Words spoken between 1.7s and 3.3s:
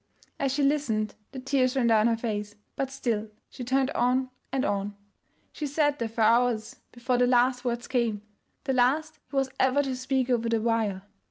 ran down her face, but still